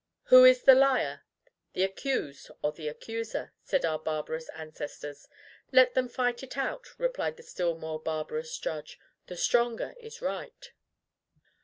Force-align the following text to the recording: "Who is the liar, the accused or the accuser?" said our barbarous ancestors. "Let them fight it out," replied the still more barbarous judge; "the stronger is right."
"Who 0.33 0.45
is 0.45 0.63
the 0.63 0.73
liar, 0.73 1.25
the 1.73 1.83
accused 1.83 2.49
or 2.63 2.71
the 2.71 2.87
accuser?" 2.87 3.53
said 3.61 3.85
our 3.85 3.99
barbarous 3.99 4.49
ancestors. 4.55 5.27
"Let 5.71 5.93
them 5.93 6.09
fight 6.09 6.41
it 6.41 6.57
out," 6.57 6.97
replied 6.97 7.37
the 7.37 7.43
still 7.43 7.77
more 7.77 7.99
barbarous 8.01 8.57
judge; 8.57 8.97
"the 9.27 9.37
stronger 9.37 9.93
is 9.99 10.19
right." 10.19 10.71